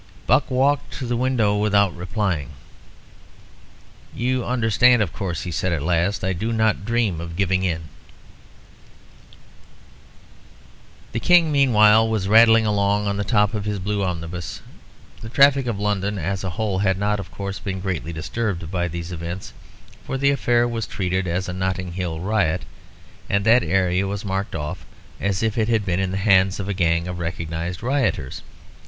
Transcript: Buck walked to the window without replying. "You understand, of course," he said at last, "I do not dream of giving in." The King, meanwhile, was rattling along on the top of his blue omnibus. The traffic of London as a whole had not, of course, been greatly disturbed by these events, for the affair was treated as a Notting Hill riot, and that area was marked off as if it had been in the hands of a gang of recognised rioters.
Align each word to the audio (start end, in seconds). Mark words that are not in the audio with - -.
Buck 0.25 0.49
walked 0.49 0.93
to 0.93 1.05
the 1.05 1.15
window 1.15 1.55
without 1.57 1.95
replying. 1.95 2.53
"You 4.15 4.43
understand, 4.43 5.03
of 5.03 5.13
course," 5.13 5.43
he 5.43 5.51
said 5.51 5.71
at 5.71 5.83
last, 5.83 6.23
"I 6.23 6.33
do 6.33 6.51
not 6.51 6.85
dream 6.85 7.21
of 7.21 7.35
giving 7.35 7.61
in." 7.61 7.83
The 11.11 11.19
King, 11.19 11.51
meanwhile, 11.51 12.09
was 12.09 12.27
rattling 12.27 12.65
along 12.65 13.05
on 13.05 13.17
the 13.17 13.23
top 13.23 13.53
of 13.53 13.65
his 13.65 13.77
blue 13.77 14.03
omnibus. 14.03 14.63
The 15.21 15.29
traffic 15.29 15.67
of 15.67 15.79
London 15.79 16.17
as 16.17 16.43
a 16.43 16.49
whole 16.49 16.79
had 16.79 16.97
not, 16.97 17.19
of 17.19 17.29
course, 17.29 17.59
been 17.59 17.79
greatly 17.79 18.11
disturbed 18.11 18.71
by 18.71 18.87
these 18.87 19.11
events, 19.11 19.53
for 20.03 20.17
the 20.17 20.31
affair 20.31 20.67
was 20.67 20.87
treated 20.87 21.27
as 21.27 21.47
a 21.47 21.53
Notting 21.53 21.91
Hill 21.91 22.19
riot, 22.19 22.63
and 23.29 23.45
that 23.45 23.61
area 23.61 24.07
was 24.07 24.25
marked 24.25 24.55
off 24.55 24.83
as 25.19 25.43
if 25.43 25.59
it 25.59 25.67
had 25.67 25.85
been 25.85 25.99
in 25.99 26.09
the 26.09 26.17
hands 26.17 26.59
of 26.59 26.67
a 26.67 26.73
gang 26.73 27.07
of 27.07 27.19
recognised 27.19 27.83
rioters. 27.83 28.41